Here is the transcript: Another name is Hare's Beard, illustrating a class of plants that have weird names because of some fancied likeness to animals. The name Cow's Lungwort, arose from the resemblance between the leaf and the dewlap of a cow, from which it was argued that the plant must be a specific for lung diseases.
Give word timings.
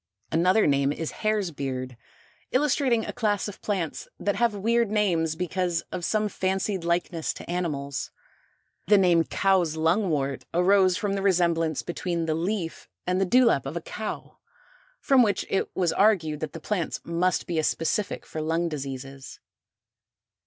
Another 0.31 0.65
name 0.65 0.91
is 0.91 1.11
Hare's 1.11 1.51
Beard, 1.51 1.95
illustrating 2.51 3.05
a 3.05 3.13
class 3.13 3.47
of 3.47 3.61
plants 3.61 4.07
that 4.19 4.33
have 4.35 4.55
weird 4.55 4.89
names 4.89 5.35
because 5.35 5.81
of 5.91 6.03
some 6.03 6.27
fancied 6.27 6.83
likeness 6.83 7.31
to 7.35 7.47
animals. 7.47 8.09
The 8.87 8.97
name 8.97 9.23
Cow's 9.25 9.75
Lungwort, 9.75 10.41
arose 10.55 10.97
from 10.97 11.13
the 11.13 11.21
resemblance 11.21 11.83
between 11.83 12.25
the 12.25 12.33
leaf 12.33 12.89
and 13.05 13.21
the 13.21 13.27
dewlap 13.27 13.67
of 13.67 13.77
a 13.77 13.79
cow, 13.81 14.39
from 14.99 15.21
which 15.21 15.45
it 15.51 15.69
was 15.75 15.93
argued 15.93 16.39
that 16.39 16.53
the 16.53 16.59
plant 16.59 16.99
must 17.05 17.45
be 17.45 17.59
a 17.59 17.63
specific 17.63 18.25
for 18.25 18.41
lung 18.41 18.69
diseases. 18.69 19.39